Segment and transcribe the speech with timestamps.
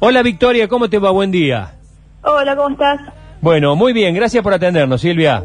[0.00, 1.10] Hola Victoria, ¿cómo te va?
[1.10, 1.72] Buen día.
[2.22, 3.00] Hola, ¿cómo estás?
[3.40, 5.44] Bueno, muy bien, gracias por atendernos, Silvia.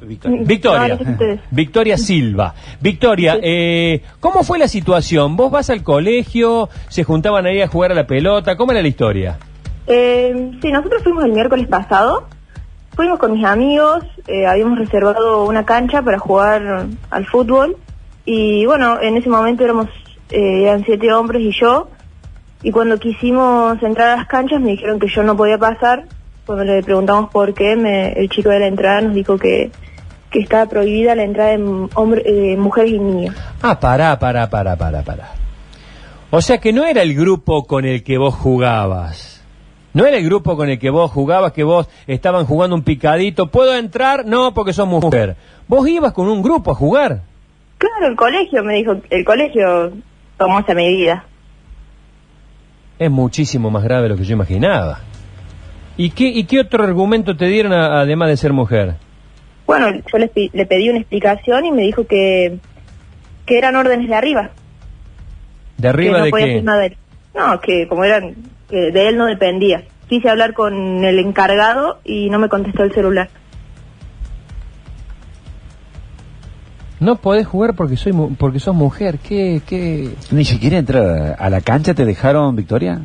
[0.00, 0.78] Victoria.
[0.78, 1.40] No, gracias a ustedes.
[1.50, 2.54] Victoria Silva.
[2.80, 5.34] Victoria, eh, ¿cómo fue la situación?
[5.36, 6.68] ¿Vos vas al colegio?
[6.88, 8.56] ¿Se juntaban ahí a jugar a la pelota?
[8.56, 9.38] ¿Cómo era la historia?
[9.88, 12.28] Eh, sí, nosotros fuimos el miércoles pasado.
[12.94, 17.76] Fuimos con mis amigos, eh, habíamos reservado una cancha para jugar al fútbol.
[18.24, 19.88] Y bueno, en ese momento éramos,
[20.30, 21.88] eh, eran siete hombres y yo.
[22.62, 26.04] Y cuando quisimos entrar a las canchas me dijeron que yo no podía pasar.
[26.46, 29.70] Cuando le preguntamos por qué, me- el chico de la entrada nos dijo que,
[30.30, 31.58] que estaba prohibida la entrada de
[31.94, 33.34] hombre- eh, mujeres y niños.
[33.62, 35.28] Ah, pará, pará, pará, pará, pará.
[36.30, 39.42] O sea que no era el grupo con el que vos jugabas.
[39.92, 43.48] No era el grupo con el que vos jugabas, que vos estaban jugando un picadito.
[43.48, 44.24] ¿Puedo entrar?
[44.26, 45.34] No, porque sos mujer.
[45.66, 47.22] Vos ibas con un grupo a jugar.
[47.78, 49.92] Claro, el colegio me dijo, el colegio
[50.38, 51.24] tomó esa medida.
[53.00, 55.00] Es muchísimo más grave de lo que yo imaginaba.
[55.96, 58.94] ¿Y qué, y qué otro argumento te dieron a- además de ser mujer?
[59.66, 60.28] Bueno, yo le,
[60.66, 62.58] pedí una explicación y me dijo que,
[63.46, 64.50] que eran órdenes de arriba.
[65.78, 66.52] ¿De que arriba no de podía qué?
[66.52, 66.96] hacer nada de él.
[67.34, 68.34] No, que como eran,
[68.68, 69.82] que de él no dependía.
[70.08, 73.30] Quise hablar con el encargado y no me contestó el celular.
[77.00, 79.18] No podés jugar porque soy mu- porque sos mujer.
[79.18, 80.10] ¿Qué, qué?
[80.30, 83.00] Ni siquiera entrar a la cancha te dejaron, Victoria.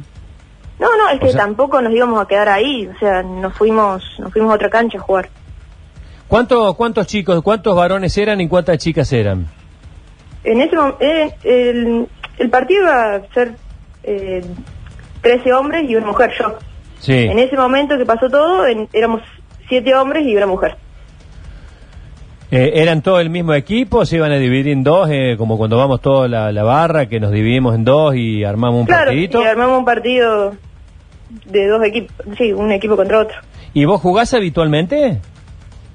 [0.79, 2.87] No, no, es O que sea- tampoco nos íbamos a quedar ahí.
[2.87, 5.29] O sea, nos fuimos, nos fuimos a otra cancha a jugar.
[6.27, 9.47] ¿Cuántos, ¿Cuántos chicos, cuántos varones eran y cuántas chicas eran?
[10.43, 10.97] En ese momento,
[11.43, 13.53] el, el partido iba a ser
[14.03, 14.43] eh,
[15.21, 16.55] 13 hombres y una mujer, yo.
[16.99, 17.13] Sí.
[17.13, 19.21] En ese momento que pasó todo, en- éramos
[19.69, 20.75] siete hombres y una mujer.
[22.51, 24.05] Eh, ¿Eran todo el mismo equipo?
[24.05, 25.09] ¿Se iban a dividir en dos?
[25.11, 28.81] eh, como cuando vamos toda la, la barra, que nos dividimos en dos y armamos
[28.81, 29.41] un claro, partidito.
[29.41, 30.53] y armamos un partido
[31.45, 33.35] de dos equipos, sí, un equipo contra otro.
[33.73, 35.19] ¿Y vos jugás habitualmente?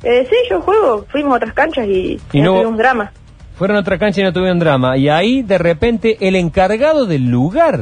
[0.02, 3.12] Eh, sí, yo juego, fuimos a otras canchas y, Y no tuvimos drama.
[3.56, 4.96] Fueron a otra cancha y no tuvieron drama.
[4.96, 7.80] Y ahí, de repente, el encargado del lugar.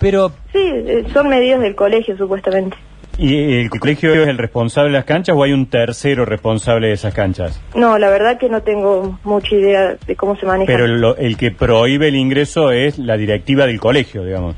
[0.00, 2.76] Pero, Sí, eh, son medidas del colegio supuestamente.
[3.18, 6.94] ¿Y el colegio es el responsable de las canchas o hay un tercero responsable de
[6.94, 7.60] esas canchas?
[7.74, 10.66] No, la verdad que no tengo mucha idea de cómo se maneja.
[10.66, 14.56] Pero lo- el que prohíbe el ingreso es la directiva del colegio, digamos.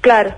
[0.00, 0.34] Claro,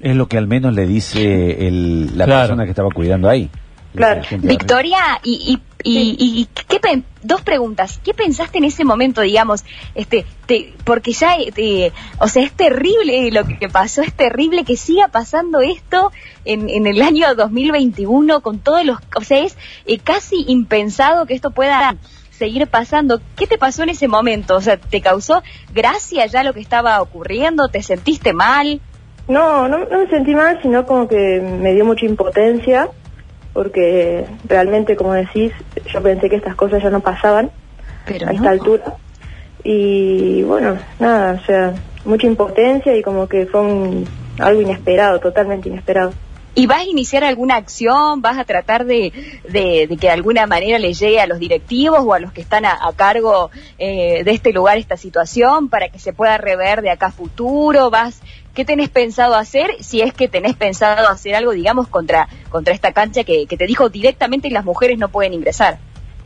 [0.00, 2.42] Es lo que al menos le dice el- la Claro.
[2.42, 3.50] persona que estaba cuidando ahí.
[3.94, 4.22] Claro.
[4.38, 6.78] Victoria, y, y, y, y ¿qué
[7.22, 8.00] dos preguntas.
[8.04, 9.64] ¿Qué pensaste en ese momento, digamos?
[9.94, 14.64] este te, Porque ya, eh, te- o sea, es terrible lo que pasó, es terrible
[14.64, 16.12] que siga pasando esto
[16.44, 18.98] en, en el año 2021 con todos los...
[19.16, 19.56] O sea, es
[19.86, 21.96] eh, casi impensado que esto pueda
[22.30, 23.20] seguir pasando.
[23.36, 24.56] ¿Qué te pasó en ese momento?
[24.56, 25.42] O sea, ¿te causó
[25.74, 27.68] gracia ya lo que estaba ocurriendo?
[27.68, 28.80] ¿Te sentiste mal?
[29.28, 32.88] no, no, no me sentí mal, sino como que me dio mucha impotencia,
[33.52, 35.52] porque realmente, como decís,
[35.92, 37.50] yo pensé que estas cosas ya no pasaban
[38.04, 38.36] Pero a no.
[38.36, 38.84] esta altura.
[39.64, 45.68] Y bueno, nada, o sea, mucha impotencia y como que fue un- algo inesperado, totalmente
[45.68, 46.12] inesperado.
[46.54, 48.20] ¿Y vas a iniciar alguna acción?
[48.20, 49.12] ¿Vas a tratar de,
[49.48, 52.40] de- de que de alguna manera le llegue a los directivos o a los que
[52.40, 56.82] están a, a cargo eh, de este lugar esta situación para que se pueda rever
[56.82, 57.90] de acá a futuro?
[57.90, 58.20] ¿Vas,
[58.58, 62.90] ¿Qué tenés pensado hacer si es que tenés pensado hacer algo, digamos, contra, contra esta
[62.90, 65.78] cancha que, que te dijo directamente las mujeres no pueden ingresar?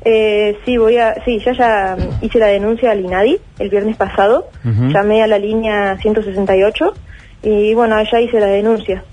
[0.02, 4.48] Eh, sí, voy a, sí, ya ya hice la denuncia al INADI el viernes pasado,
[4.64, 6.94] llamé a la línea 168
[7.42, 9.04] y bueno, allá hice la denuncia.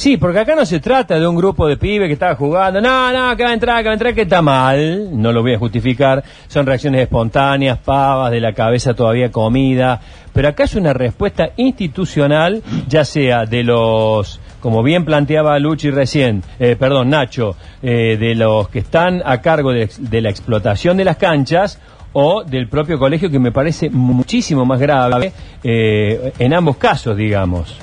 [0.00, 2.80] Sí, porque acá no se trata de un grupo de pibes que estaba jugando.
[2.80, 5.10] No, no, que va a entrar, que va a entrar, que está mal.
[5.12, 6.24] No lo voy a justificar.
[6.48, 10.00] Son reacciones espontáneas, pavas, de la cabeza todavía comida.
[10.32, 16.42] Pero acá es una respuesta institucional, ya sea de los, como bien planteaba Luchi recién,
[16.58, 21.04] eh, perdón, Nacho, eh, de los que están a cargo de, de la explotación de
[21.04, 21.78] las canchas
[22.14, 25.32] o del propio colegio, que me parece muchísimo más grave
[25.62, 27.76] eh, en ambos casos, digamos.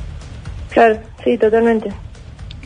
[0.72, 2.07] Claro, sí, totalmente.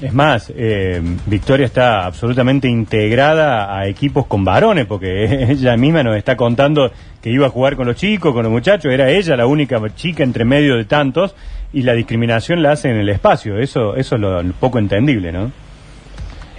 [0.01, 6.17] Es más, eh, Victoria está absolutamente integrada a equipos con varones, porque ella misma nos
[6.17, 9.45] está contando que iba a jugar con los chicos, con los muchachos, era ella la
[9.45, 11.35] única chica entre medio de tantos,
[11.71, 13.59] y la discriminación la hace en el espacio.
[13.59, 15.51] Eso, eso es lo, lo poco entendible, ¿no?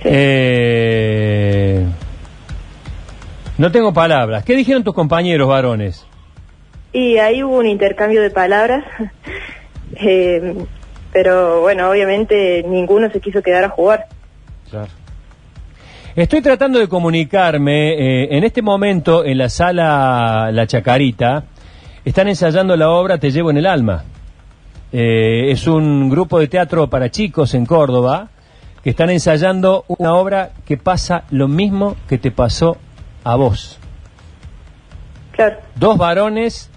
[0.04, 1.84] Eh,
[3.58, 4.44] no tengo palabras.
[4.44, 6.06] ¿Qué dijeron tus compañeros varones?
[6.92, 8.84] Y ahí hubo un intercambio de palabras,
[9.96, 10.54] eh,
[11.12, 14.06] pero bueno, obviamente ninguno se quiso quedar a jugar.
[16.14, 17.92] Estoy tratando de comunicarme.
[17.94, 21.44] eh, en este momento, en la sala La Chacarita,
[22.04, 24.04] están ensayando la obra Te llevo en el alma.
[24.92, 28.28] Eh, es un grupo de teatro para chicos en Córdoba
[28.84, 32.76] que están ensayando una obra que pasa lo mismo que te pasó
[33.24, 33.78] a vos.
[35.30, 35.56] Claro.
[35.76, 36.68] Dos varones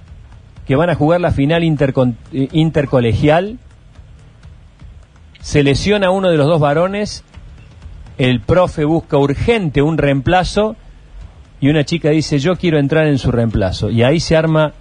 [0.65, 3.57] que van a jugar la final intercon- eh, intercolegial.
[5.45, 7.23] Se lesiona uno de los dos varones.
[8.17, 10.75] El profe busca urgente un reemplazo.
[11.61, 13.91] Y una chica dice, yo quiero entrar en su reemplazo.
[13.91, 14.73] Y ahí se arma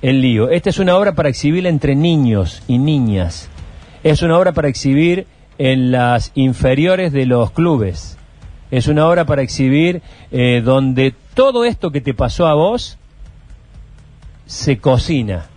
[0.00, 0.48] el lío.
[0.48, 3.50] Esta es una obra para exhibir entre niños y niñas.
[4.02, 5.26] Es una obra para exhibir
[5.58, 8.16] en las inferiores de los clubes.
[8.70, 10.00] Es una obra para exhibir
[10.32, 12.96] eh, donde todo esto que te pasó a vos
[14.46, 15.48] se cocina.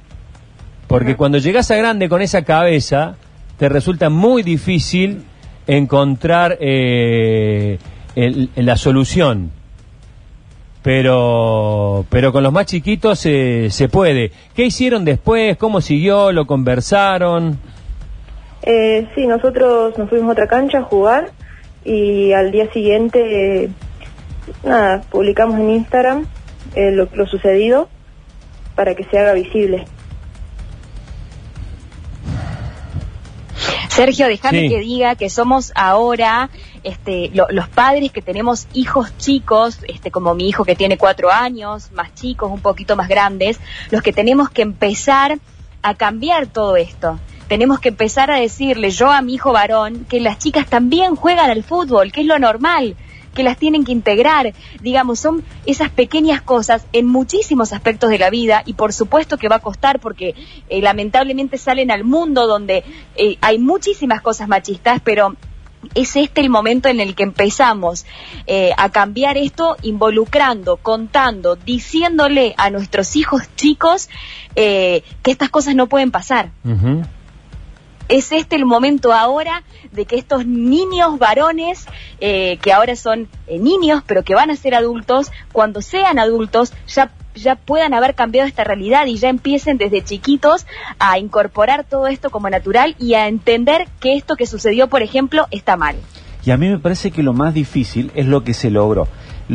[0.88, 3.15] Porque cuando llegas a grande con esa cabeza,
[3.62, 5.22] te resulta muy difícil
[5.68, 7.78] encontrar eh,
[8.16, 9.52] el- la solución.
[10.81, 14.31] Pero, pero con los más chiquitos eh, se puede.
[14.56, 15.58] ¿Qué hicieron después?
[15.58, 16.31] ¿Cómo siguió?
[16.31, 17.60] ¿Lo conversaron?
[18.63, 21.30] Eh, sí, nosotros nos fuimos a otra cancha a jugar
[21.86, 23.69] y al día siguiente,
[24.63, 26.25] nada, publicamos en Instagram
[26.74, 27.90] eh, lo, lo sucedido
[28.74, 29.86] para que se haga visible.
[34.06, 34.69] Sergio, déjame Sí.
[34.69, 36.50] que diga que somos ahora
[36.83, 41.31] este, lo- los padres que tenemos hijos chicos, este, como mi hijo que tiene cuatro
[41.31, 43.59] años, más chicos, un poquito más grandes,
[43.92, 45.38] los que tenemos que empezar
[45.83, 47.19] a cambiar todo esto.
[47.48, 51.50] Tenemos que empezar a decirle yo a mi hijo varón que las chicas también juegan
[51.50, 52.95] al fútbol, que es lo normal,
[53.33, 54.54] que las tienen que integrar.
[54.81, 59.50] Digamos, son esas pequeñas cosas en muchísimos aspectos de la vida y por supuesto que
[59.50, 60.36] va a costar porque
[60.69, 62.83] eh, lamentablemente salen al mundo donde
[63.16, 65.36] eh, hay muchísimas cosas machistas, pero
[65.95, 68.06] es este el momento en el que empezamos
[68.48, 74.10] eh, a cambiar esto involucrando, contando, diciéndole a nuestros hijos chicos
[74.56, 76.51] eh, que estas cosas no pueden pasar.
[78.12, 81.86] Es este el momento ahora de que estos niños varones,
[82.19, 86.74] eh, que ahora son eh, niños, pero que van a ser adultos, cuando sean adultos
[86.88, 90.66] ya ya puedan haber cambiado esta realidad y ya empiecen desde chiquitos
[91.00, 95.48] a incorporar todo esto como natural y a entender que esto que sucedió, por ejemplo,
[95.50, 95.96] está mal.
[96.46, 99.08] Y a mí me parece que lo más difícil es lo que se logró.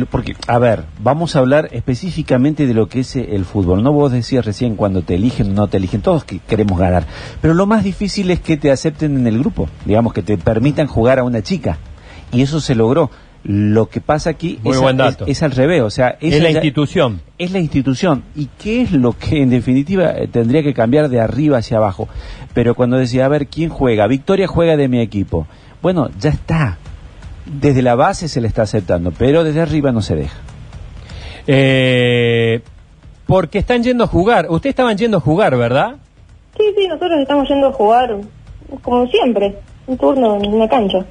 [0.05, 3.81] Porque, a ver, vamos a hablar específicamente de lo que es eh, el fútbol.
[3.83, 7.05] No vos decías recién cuando te eligen o no te eligen, todos que queremos ganar.
[7.41, 10.87] Pero lo más difícil es que te acepten en el grupo, digamos, que te permitan
[10.87, 11.77] jugar a una chica.
[12.31, 13.09] Y eso se logró.
[13.43, 14.59] Lo que pasa aquí
[15.27, 17.21] es, al revés, o sea, Es la ya- institución.
[17.37, 18.23] es la institución.
[18.35, 22.09] ¿Y qué es lo que en definitiva eh, tendría que cambiar de arriba hacia abajo?
[22.53, 24.05] Pero cuando decía, a ver, ¿quién juega?
[24.07, 25.47] Victoria juega de mi equipo.
[25.81, 26.77] Bueno, ya está.
[27.49, 30.37] Desde la base se le está aceptando, pero desde arriba no se deja.
[31.47, 32.61] Eh,
[33.25, 34.47] porque están yendo a jugar.
[34.49, 35.95] Ustedes estaban yendo a jugar, ¿verdad?
[36.57, 38.17] Sí, sí, nosotros estamos yendo a jugar
[38.81, 39.55] como siempre,
[39.87, 41.05] un turno en una cancha.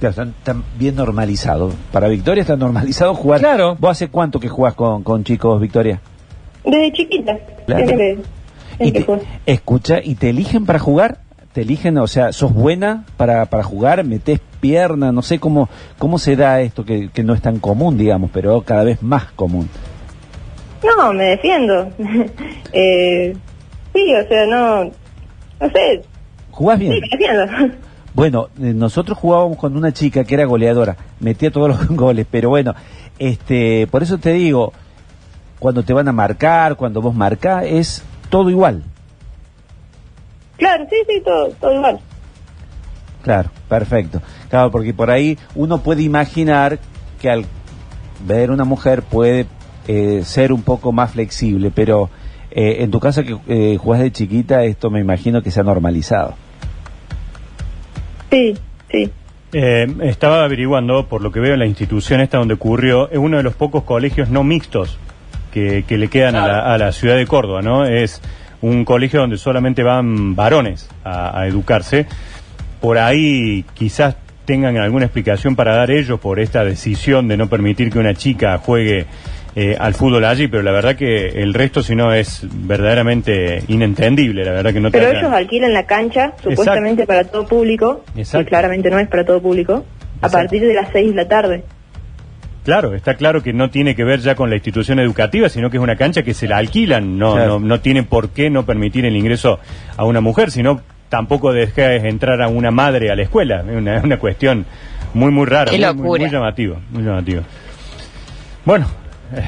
[0.00, 1.74] Ya están, están bien normalizados.
[1.92, 3.40] Para Victoria está normalizado jugar.
[3.40, 3.76] Claro.
[3.78, 6.00] ¿Vos hace cuánto que jugás con, con chicos, Victoria?
[6.64, 7.38] Desde chiquita.
[7.66, 7.82] Claro.
[7.82, 8.18] Y siempre
[8.78, 9.22] te, jugué.
[9.46, 11.18] escucha, ¿y te eligen para jugar?
[11.56, 14.04] ¿Te eligen, o sea, sos buena para, para jugar?
[14.04, 15.10] ¿Metés pierna?
[15.10, 18.60] No sé cómo, cómo se da esto que, que no es tan común, digamos, pero
[18.60, 19.66] cada vez más común.
[20.84, 21.90] No, me defiendo.
[22.74, 23.34] eh,
[23.94, 26.02] sí, o sea, no, no sé,
[26.50, 27.00] ¿Jugás sí, bien?
[27.00, 27.74] me defiendo.
[28.12, 32.50] Bueno, eh, nosotros jugábamos con una chica que era goleadora, metía todos los goles, pero
[32.50, 32.74] bueno,
[33.18, 34.74] este, por eso te digo,
[35.58, 38.82] cuando te van a marcar, cuando vos marcás, es todo igual.
[40.56, 42.00] Claro, sí, sí, todo, todo igual.
[43.22, 44.22] Claro, perfecto.
[44.48, 46.78] Claro, porque por ahí uno puede imaginar
[47.20, 47.44] que al
[48.24, 49.46] ver una mujer puede
[49.88, 52.08] eh, ser un poco más flexible, pero
[52.50, 55.64] eh, en tu caso que eh, jugás de chiquita, esto me imagino que se ha
[55.64, 56.34] normalizado.
[58.30, 58.54] Sí,
[58.90, 59.10] sí.
[59.52, 63.36] Eh, estaba averiguando, por lo que veo en la institución esta donde ocurrió, es uno
[63.36, 64.98] de los pocos colegios no mixtos
[65.52, 67.84] que, que le quedan a, la, a la ciudad de Córdoba, ¿no?
[67.84, 68.20] Es
[68.68, 72.06] un colegio donde solamente van varones a, a educarse.
[72.80, 77.90] Por ahí quizás tengan alguna explicación para dar ellos por esta decisión de no permitir
[77.90, 79.06] que una chica juegue
[79.56, 84.44] eh, al fútbol allí, pero la verdad que el resto, si no, es verdaderamente inentendible,
[84.44, 88.44] la verdad que no Pero tendrán- ellos alquilan la cancha supuestamente para todo público, Exacto.
[88.44, 89.84] que claramente no es para todo público,
[90.20, 91.64] a partir de las 6 de la tarde.
[92.66, 95.76] Claro, está claro que no tiene que ver ya con la institución educativa, sino que
[95.78, 97.16] es una cancha que se la alquilan.
[97.16, 97.60] No, Claro.
[97.60, 99.60] no, no tiene por qué no permitir el ingreso
[99.96, 103.60] a una mujer, sino tampoco dejar entrar a una madre a la escuela.
[103.66, 104.66] Es una, es una cuestión
[105.14, 105.70] muy, muy rara.
[105.70, 106.20] Qué muy, muy- locura.
[106.24, 107.42] Muy, llamativo, muy llamativo.
[108.64, 108.86] Bueno,
[109.34, 109.42] eh,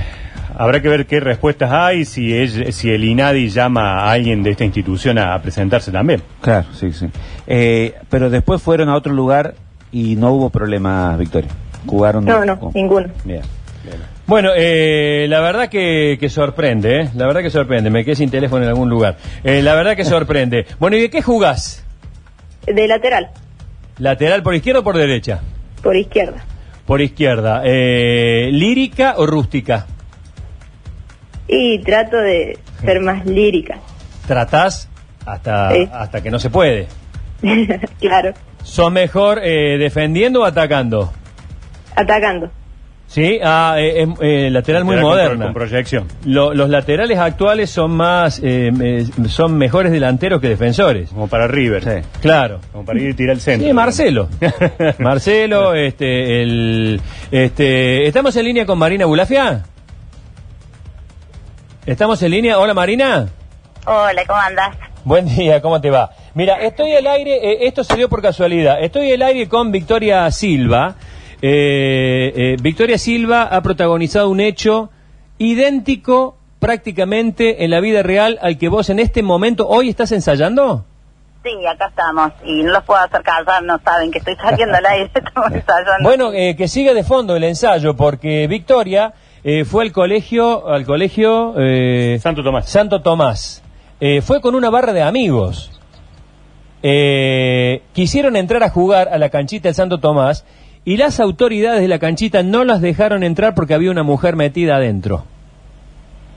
[0.56, 4.50] Habrá que ver qué respuestas hay, si, es, si el INADI llama a alguien de
[4.50, 6.20] esta institución a, a presentarse también.
[6.40, 7.06] Claro, sí, sí.
[7.46, 9.54] Eh, pero después fueron a otro lugar
[9.92, 11.50] y no hubo problema, Victoria.
[11.88, 12.24] Jugaron.
[12.24, 13.08] No, no, con- ninguno.
[13.24, 13.42] Bien.
[14.26, 17.08] Bueno, eh, la verdad que, que sorprende, ¿eh?
[17.14, 17.88] La verdad que sorprende.
[17.88, 19.16] Me quedé sin teléfono en algún lugar.
[19.42, 20.66] Eh, la verdad que sorprende.
[20.78, 21.84] Bueno, ¿y de qué jugás?
[22.66, 23.30] De lateral,
[23.98, 25.40] ¿Lateral por izquierda o por derecha?
[25.82, 26.44] por izquierda.
[26.86, 27.62] Por izquierda.
[27.64, 29.86] Eh, ¿Lírica o rústica?
[31.46, 33.78] Y trato de ser más lírica.
[34.26, 34.88] Tratás
[35.24, 35.88] hasta, Sí.
[35.92, 36.88] hasta que no se puede.
[38.00, 41.12] claro, ¿Sos mejor eh, defendiendo o atacando?
[42.00, 42.50] Atacando.
[43.06, 45.44] Sí, ah, eh, eh, lateral muy Lateral con- moderna.
[45.46, 46.04] Con proyección.
[46.26, 51.08] Lo- los laterales actuales son más, eh, eh, son mejores delanteros que defensores.
[51.08, 51.82] Como para River.
[51.82, 52.08] Sí.
[52.20, 52.60] Claro.
[52.70, 53.66] Como para ir y tirar el centro.
[53.66, 54.28] Sí, Marcelo.
[54.98, 57.00] Marcelo, este, el,
[57.30, 59.62] este, ¿estamos en línea con Marina Bulafia?
[61.86, 62.58] ¿Estamos en línea?
[62.58, 63.28] Hola Marina.
[63.86, 64.76] Hola, ¿cómo andás?
[65.04, 66.10] Buen día, ¿cómo te va?
[66.34, 70.30] Mira, estoy al aire, eh, esto se dio por casualidad, estoy al aire con Victoria
[70.30, 70.96] Silva.
[71.40, 74.90] Eh, eh, Victoria Silva ha protagonizado un hecho
[75.38, 80.84] idéntico prácticamente en la vida real al que vos en este momento, hoy estás ensayando.
[81.44, 82.32] Sí, acá estamos.
[82.44, 86.02] Y no los puedo hacer callar, no saben que estoy saliendo al aire, estamos ensayando.
[86.02, 89.14] Bueno, eh, que siga de fondo el ensayo, porque Victoria
[89.44, 92.68] eh, fue al colegio, al colegio eh, Santo Tomás.
[92.68, 93.62] Santo Tomás.
[94.00, 95.70] Eh, fue con una barra de amigos.
[96.82, 100.44] Eh, quisieron entrar a jugar a la canchita del Santo Tomás
[100.84, 104.76] y las autoridades de la canchita no las dejaron entrar porque había una mujer metida
[104.76, 105.24] adentro.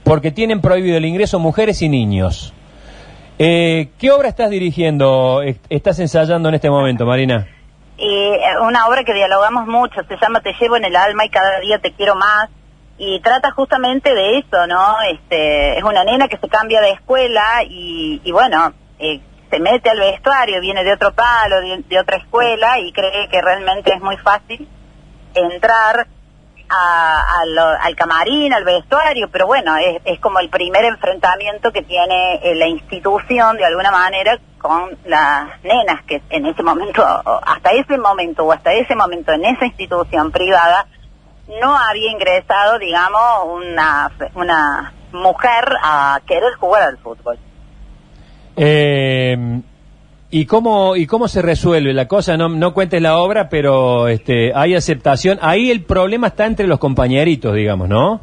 [0.04, 2.54] Porque tienen prohibido el ingreso mujeres y niños.
[3.40, 7.48] Eh, ¿Qué obra estás dirigiendo, est- estás ensayando en este momento, Marina?
[7.98, 11.60] Eh, una obra que dialogamos mucho, se llama Te llevo en el alma y cada
[11.60, 12.50] día te quiero más.
[12.98, 14.96] Y trata justamente de eso, ¿no?
[15.12, 19.20] Este, es una nena que se cambia de escuela y, y bueno, eh,
[19.52, 23.94] se mete al vestuario, viene de otro palo, de, otra escuela y cree que realmente
[23.94, 24.68] es muy fácil
[25.36, 26.08] entrar
[26.74, 31.82] a- a al camarín, al vestuario, pero bueno, es, es como el primer enfrentamiento que
[31.84, 37.04] tiene eh, la institución de alguna manera con las nenas que en ese momento,
[37.46, 40.86] hasta ese momento o hasta ese momento en esa institución privada,
[41.62, 47.38] no había ingresado, digamos, una, una mujer a querer jugar al fútbol.
[48.64, 49.36] Eh,
[50.30, 52.38] ¿y, cómo, ¿Y cómo se resuelve la cosa?
[52.38, 55.40] No, no cuentes la obra, pero este, hay aceptación.
[55.42, 58.22] Ahí el problema está entre los compañeritos, digamos, ¿no?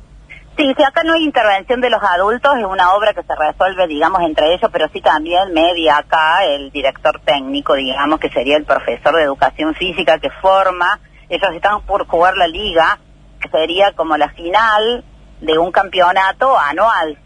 [0.57, 3.88] Sí, sí, acá no hay intervención de los adultos, es una obra que se resuelve,
[3.88, 8.64] digamos, entre ellos, pero sí también media acá el director técnico, digamos, que sería el
[8.64, 11.00] profesor de educación física que forma.
[11.28, 13.00] Ellos están por jugar la liga,
[13.40, 15.02] que sería como la final
[15.40, 17.18] de un campeonato anual.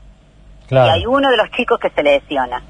[0.70, 2.62] Y hay uno de los chicos que se lesiona.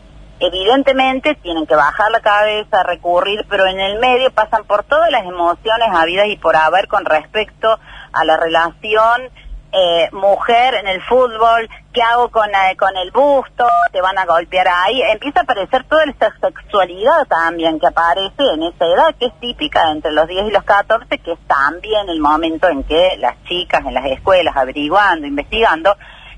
[0.44, 5.22] Evidentemente tienen que bajar la cabeza, recurrir, pero en el medio pasan por todas las
[5.22, 7.78] emociones habidas y por haber con respecto
[8.12, 9.30] a la relación
[9.70, 13.68] eh, mujer en el fútbol, ¿qué hago con, eh, con el busto?
[13.92, 15.00] ¿Te van a golpear ahí?
[15.12, 19.92] Empieza a aparecer toda esta sexualidad también que aparece en esa edad, que es típica
[19.92, 23.86] entre los 10 y los 14, que es también el momento en que las chicas
[23.86, 25.96] en las escuelas, averiguando, investigando,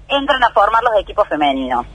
[0.08, 1.86] entran a formar los equipos femeninos.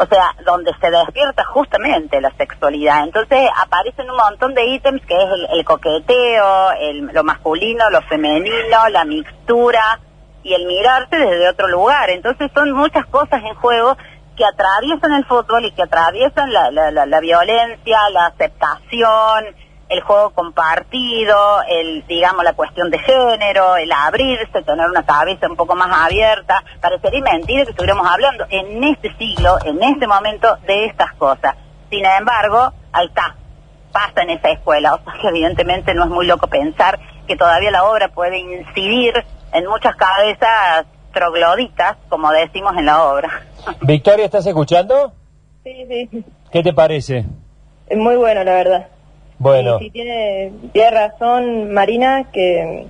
[0.00, 3.02] O sea, donde se despierta justamente la sexualidad.
[3.04, 8.00] Entonces aparecen un montón de ítems que es el, el coqueteo, el- lo masculino, lo
[8.02, 9.98] femenino, la mixtura
[10.44, 12.10] y el mirarse desde otro lugar.
[12.10, 13.96] Entonces son muchas cosas en juego
[14.36, 19.46] que atraviesan el fútbol y que atraviesan la, la, la, la violencia, la aceptación,
[19.88, 25.56] el juego compartido, el digamos la cuestión de género, el abrirse, tener una cabeza un
[25.56, 26.62] poco más abierta.
[26.80, 31.56] Parecería mentira que estuviéramos hablando en este siglo, en este momento, de estas cosas.
[31.90, 33.34] Sin embargo, ahí está,
[33.92, 34.94] pasa en esa escuela.
[34.94, 39.24] O sea que evidentemente no es muy loco pensar que todavía la obra puede incidir
[39.52, 43.42] en muchas cabezas trogloditas, como decimos en la obra.
[43.80, 45.12] Victoria, ¿estás escuchando?
[45.64, 46.24] Sí, sí.
[46.52, 47.24] ¿Qué te parece?
[47.86, 48.88] Es muy bueno, la verdad.
[49.38, 52.86] Bueno, Y sí tiene, tiene razón Marina que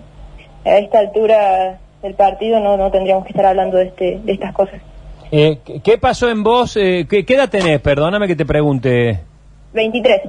[0.65, 4.53] a esta altura del partido no, no tendríamos que estar hablando de, este, de estas
[4.55, 4.81] cosas.
[5.31, 6.77] eh, ¿qué- ¿qué pasó en vos?
[6.77, 7.81] Eh, ¿qué, qué edad tenés?
[7.81, 9.21] Perdóname que te pregunte.
[9.75, 10.23] 23.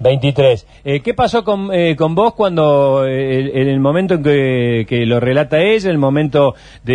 [0.00, 0.66] 23.
[0.84, 5.04] Eh, ¿Qué pasó con, eh, con vos cuando, eh, en el momento en que, que
[5.06, 6.54] lo relata ella, el momento
[6.84, 6.94] de,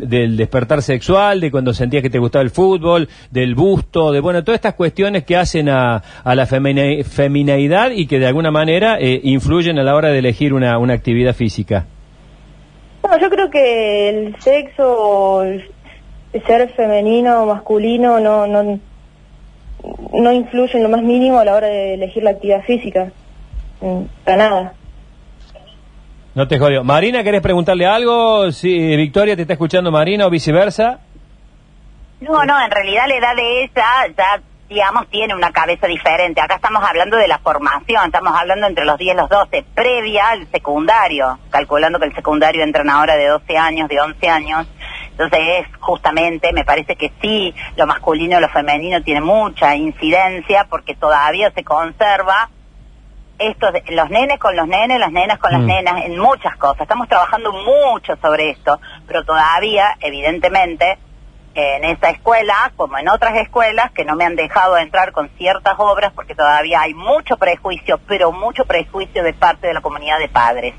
[0.00, 4.20] de- del despertar sexual, de cuando sentías que te gustaba el fútbol, del busto, de
[4.20, 8.98] bueno, todas estas cuestiones que hacen a, a la femineidad y que de alguna manera
[9.00, 11.86] eh, influyen a la hora de elegir una, una actividad física?
[13.02, 15.42] Bueno, yo creo que el sexo
[16.46, 18.78] ser femenino o masculino no, no,
[20.12, 23.10] no influye en lo más mínimo a la hora de elegir la actividad física.
[23.80, 24.72] Mm, Para nada.
[26.34, 26.84] No te jodió.
[26.84, 28.52] Marina, ¿querés preguntarle algo?
[28.52, 30.98] Si Victoria te está escuchando Marina o viceversa.
[32.20, 36.40] No, no, en realidad la edad de ella ya, digamos, tiene una cabeza diferente.
[36.40, 40.28] Acá estamos hablando de la formación, estamos hablando entre los 10 y los 12, previa
[40.28, 44.66] al secundario, calculando que el secundario entran ahora de 12 años, de 11 años.
[45.18, 50.66] Entonces es justamente, me parece que sí, lo masculino y lo femenino tiene mucha incidencia
[50.68, 52.50] porque todavía se conserva
[53.38, 55.66] esto de los nenes con los nenes, las nenas con las Mm.
[55.66, 56.82] nenas, en muchas cosas.
[56.82, 60.98] Estamos trabajando mucho sobre esto, pero todavía, evidentemente,
[61.54, 65.74] en esa escuela, como en otras escuelas, que no me han dejado entrar con ciertas
[65.78, 70.28] obras, porque todavía hay mucho prejuicio, pero mucho prejuicio de parte de la comunidad de
[70.28, 70.74] padres.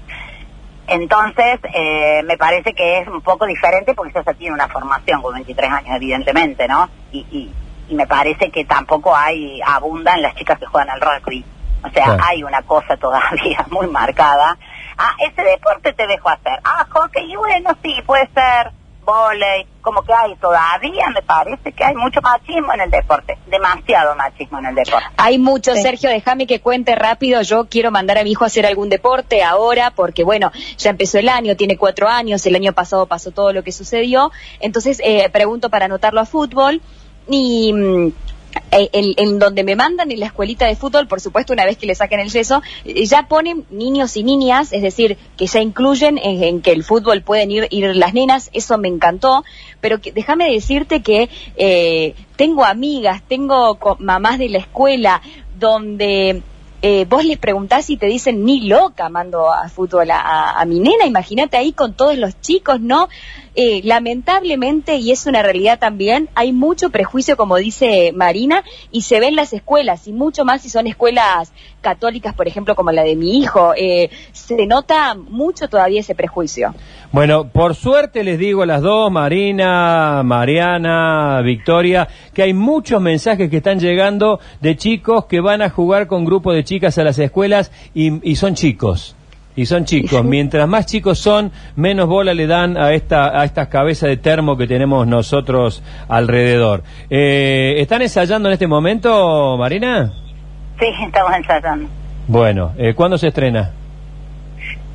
[0.87, 5.21] Entonces, eh, me parece que es un poco diferente porque ella ya tiene una formación
[5.21, 6.89] con 23 años, evidentemente, ¿no?
[7.11, 7.53] Y, y,
[7.89, 11.43] y me parece que tampoco hay, abundan las chicas que juegan al rugby.
[11.83, 12.23] O sea, Claro.
[12.27, 14.57] hay una cosa todavía muy marcada.
[14.97, 16.59] Ah, ese deporte te dejo hacer.
[16.63, 18.71] Ah, hockey, y bueno, sí, puede ser.
[19.07, 23.37] Voley, como que hay todavía, me parece que hay mucho machismo en el deporte.
[23.47, 25.07] Demasiado machismo en el deporte.
[25.15, 25.81] Hay mucho, Sí.
[25.81, 27.41] Sergio, déjame que cuente rápido.
[27.41, 31.19] Yo quiero mandar a mi hijo a hacer algún deporte ahora, porque bueno, ya empezó
[31.19, 34.29] el año, tiene cuatro años, el año pasado pasó todo lo que sucedió.
[34.59, 36.81] Entonces, eh, pregunto para anotarlo a fútbol.
[37.29, 37.73] Y
[38.71, 41.77] eh, el- en donde me mandan en la escuelita de fútbol, por supuesto, una vez
[41.77, 45.59] que le saquen el yeso, eh, ya ponen niños y niñas, es decir, que ya
[45.61, 49.43] incluyen en, en que el fútbol pueden ir, ir las nenas, eso me encantó,
[49.81, 55.21] pero déjame decirte que eh, tengo amigas, tengo mamás de la escuela
[55.59, 56.41] donde
[56.81, 61.05] eh, vos les preguntás y te dicen ni loca mando a fútbol a, mi nena,
[61.05, 63.09] imagínate ahí con todos los chicos, ¿no?
[63.55, 69.19] Eh, lamentablemente, y es una realidad también, hay mucho prejuicio, como dice Marina, y se
[69.19, 73.03] ve en las escuelas, y mucho más si son escuelas católicas, por ejemplo, como la
[73.03, 73.73] de mi hijo.
[73.75, 76.75] Eh, se nota mucho todavía ese prejuicio.
[77.11, 83.49] Bueno, por suerte les digo a las dos, Marina, Mariana, Victoria, que hay muchos mensajes
[83.49, 87.17] que están llegando de chicos que van a jugar con grupos de chicas a las
[87.17, 89.15] escuelas y, y son chicos.
[89.55, 90.23] Y son chicos.
[90.23, 94.55] Mientras más chicos son, menos bola le dan a esta a estas cabezas de termo
[94.55, 96.83] que tenemos nosotros alrededor.
[97.09, 100.13] Eh, ¿Están ensayando en este momento, Marina?
[100.79, 101.89] Sí, estamos ensayando.
[102.27, 103.71] Bueno, eh, ¿cuándo se estrena?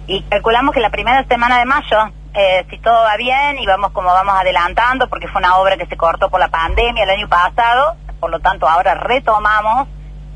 [0.06, 3.92] y calculamos que la primera semana de mayo, eh, si todo va bien y vamos
[3.92, 7.28] como vamos adelantando, porque fue una obra que se cortó por la pandemia el año
[7.28, 9.88] pasado, por lo tanto ahora retomamos,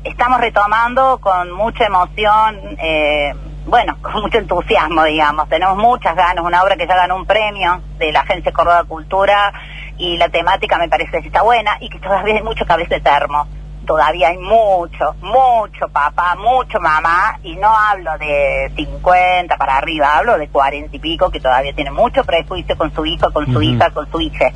[0.07, 3.33] estamos retomando con mucha emoción, eh,
[3.65, 7.81] bueno, con mucho entusiasmo, digamos, tenemos muchas ganas, una obra que ya ganó un premio
[7.97, 9.53] de la Agencia Córdoba Cultura
[9.97, 13.01] y la temática me parece que está buena y que todavía hay mucho cabeza de
[13.01, 13.47] termo
[13.87, 20.37] todavía hay mucho, mucho papá, mucho mamá, y no hablo de 50 para arriba, hablo
[20.37, 23.89] de 40 y pico, que todavía tiene mucho prejuicio con su hijo, con su hija,
[23.91, 24.51] con su hija.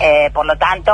[0.00, 0.92] Eh, por lo tanto,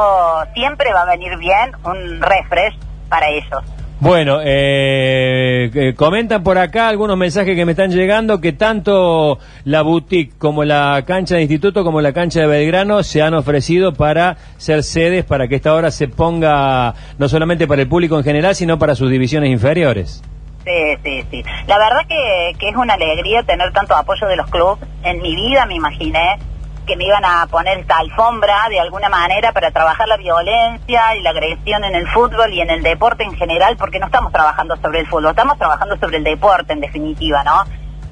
[0.54, 2.76] siempre va a venir bien un refresh
[3.08, 3.62] para ellos.
[4.00, 9.82] Bueno, eh, eh, comentan por acá algunos mensajes que me están llegando que tanto la
[9.82, 14.36] boutique como la cancha de instituto como la cancha de Belgrano se han ofrecido para
[14.56, 18.54] ser sedes para que esta obra se ponga no solamente para el público en general,
[18.54, 20.22] sino para sus divisiones inferiores.
[20.64, 21.44] Sí, sí, sí.
[21.66, 24.78] La verdad que, que es una alegría tener tanto apoyo de los clubes.
[25.02, 26.38] En mi vida me imaginé
[26.88, 31.20] que me iban a poner esta alfombra de alguna manera para trabajar la violencia y
[31.20, 34.74] la agresión en el fútbol y en el deporte en general, porque no estamos trabajando
[34.78, 37.64] sobre el fútbol, estamos trabajando sobre el deporte en definitiva, ¿no?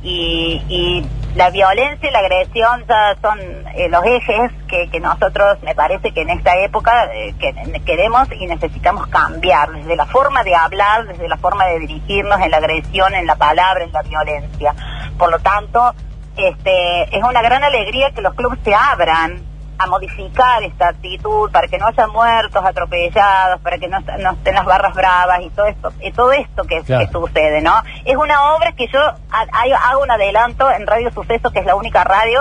[0.02, 3.38] Y, y la violencia y la agresión ya son
[3.74, 8.28] eh, los ejes que, que nosotros, me parece que en esta época eh, que queremos
[8.38, 12.58] y necesitamos cambiar, desde la forma de hablar, desde la forma de dirigirnos en la
[12.58, 14.74] agresión, en la palabra, en la violencia.
[15.18, 15.94] Por lo tanto,
[16.36, 19.42] este, es una gran alegría que los clubes se abran
[19.78, 24.30] a modificar esta actitud para que no haya muertos atropellados, para que no, est- no
[24.32, 27.04] estén las barras bravas y todo esto, y todo esto que, Claro.
[27.06, 27.74] que sucede, ¿no?
[28.06, 29.16] Es una obra que yo ha-
[29.52, 32.40] ha- hago un adelanto en Radio Suceso, que es la única radio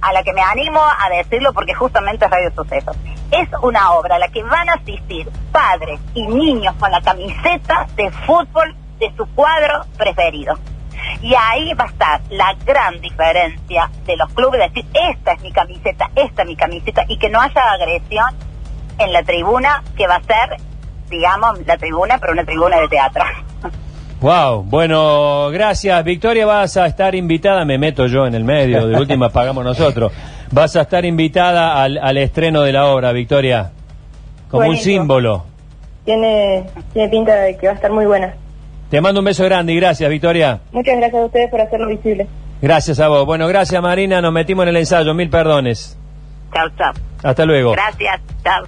[0.00, 2.92] a la que me animo a decirlo porque justamente es Radio Suceso.
[3.32, 7.86] Es una obra a la que van a asistir padres y niños con la camiseta
[7.96, 10.56] de fútbol de su cuadro preferido.
[11.22, 15.52] Y ahí va a estar la gran diferencia de los clubes, decir, esta es mi
[15.52, 18.34] camiseta, esta es mi camiseta, y que no haya agresión
[18.98, 20.56] en la tribuna, que va a ser,
[21.10, 23.24] digamos, la tribuna, pero una tribuna de teatro.
[24.18, 26.02] Wow, bueno, gracias.
[26.02, 30.10] Victoria, vas a estar invitada, me meto yo en el medio, de última pagamos nosotros.
[30.50, 33.72] Vas a estar invitada al, al estreno de la obra, Victoria.
[34.50, 35.44] Como un símbolo.
[36.06, 36.64] Tiene,
[36.94, 38.34] tiene pinta de que va a estar muy buena.
[38.90, 40.60] Te mando un beso grande y gracias, Victoria.
[40.72, 42.26] Muchas gracias a ustedes por hacerlo visible.
[42.62, 43.26] Gracias a vos.
[43.26, 44.20] Bueno, gracias, Marina.
[44.20, 45.12] Nos metimos en el ensayo.
[45.14, 45.98] Mil perdones.
[46.54, 46.92] Chao, chao.
[47.22, 47.72] Hasta luego.
[47.72, 48.62] Gracias, chao.